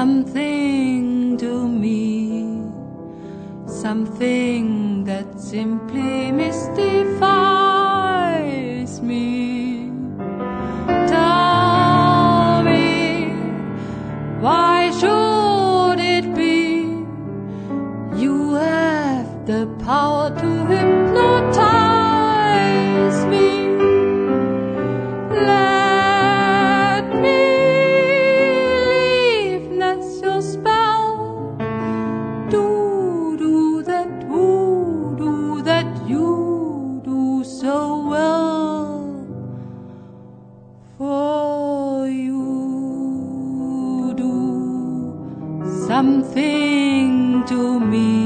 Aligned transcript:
something 0.00 1.36
to 1.36 1.68
me, 1.68 2.64
something 3.66 5.04
that 5.04 5.38
simply 5.38 6.32
mystifies 6.32 7.20
me. 9.02 9.92
Tell 11.06 12.62
me, 12.62 13.28
why 14.40 14.90
should 14.98 16.00
it 16.16 16.34
be 16.34 16.56
you 18.22 18.54
have 18.54 19.28
the 19.44 19.66
power 19.84 20.30
to 20.40 20.48
hypnotize? 20.64 21.09
something 45.90 47.44
to 47.48 47.80
me. 47.80 48.19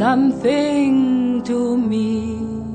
something 0.00 1.42
to 1.42 1.76
me. 1.76 2.69